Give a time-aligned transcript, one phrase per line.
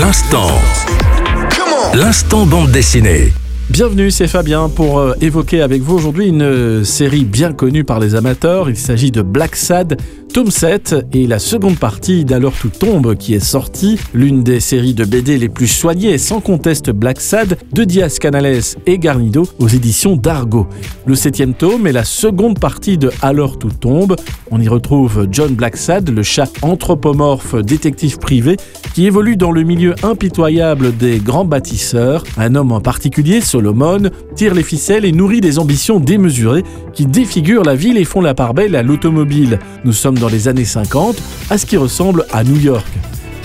[0.00, 0.48] L'instant.
[1.94, 3.32] L'instant bande dessinée.
[3.70, 8.00] Bienvenue, c'est Fabien pour euh, évoquer avec vous aujourd'hui une euh, série bien connue par
[8.00, 8.68] les amateurs.
[8.68, 10.00] Il s'agit de Black Sad,
[10.34, 14.92] tome 7 et la seconde partie d'Alors tout tombe qui est sortie, l'une des séries
[14.92, 19.46] de BD les plus soignées et sans conteste Black Sad de Diaz Canales et Garnido
[19.60, 20.66] aux éditions d'Argo.
[21.06, 24.16] Le septième tome est la seconde partie de Alors tout tombe.
[24.50, 28.56] On y retrouve John Blacksad, le chat anthropomorphe détective privé
[28.92, 32.24] qui évolue dans le milieu impitoyable des grands bâtisseurs.
[32.38, 37.64] Un homme en particulier, Solomon, tire les ficelles et nourrit des ambitions démesurées qui défigurent
[37.64, 39.58] la ville et font la part belle à l'automobile.
[40.28, 41.16] Les années 50,
[41.50, 42.86] à ce qui ressemble à New York.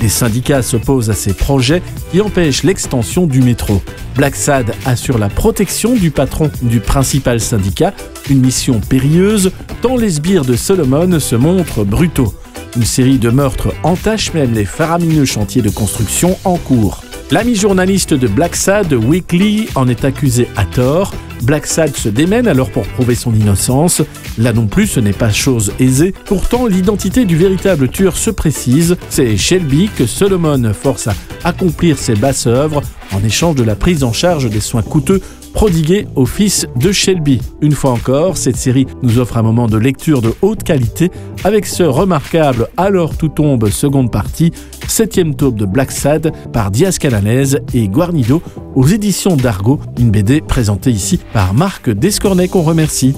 [0.02, 3.82] Les syndicats s'opposent à ces projets qui empêchent l'extension du métro.
[4.16, 7.94] Black Sad assure la protection du patron du principal syndicat,
[8.30, 12.34] une mission périlleuse tant les sbires de Solomon se montrent brutaux.
[12.76, 17.02] Une série de meurtres entache même les faramineux chantiers de construction en cours.
[17.32, 21.14] L'ami journaliste de Black Sad, Weekly, en est accusé à tort.
[21.44, 24.02] Black Sad se démène alors pour prouver son innocence.
[24.38, 26.14] Là non plus, ce n'est pas chose aisée.
[26.26, 28.98] Pourtant, l'identité du véritable tueur se précise.
[29.10, 32.82] C'est Shelby que Solomon force à accomplir ses basses œuvres
[33.14, 35.22] en échange de la prise en charge des soins coûteux
[35.60, 37.42] prodigués au fils de Shelby.
[37.60, 41.12] Une fois encore, cette série nous offre un moment de lecture de haute qualité
[41.44, 44.54] avec ce remarquable Alors tout tombe seconde partie,
[44.88, 48.42] septième tome de Black Sad par Diaz Canales et Guarnido
[48.74, 53.14] aux éditions d'Argo, une BD présentée ici par Marc Descornet qu'on remercie.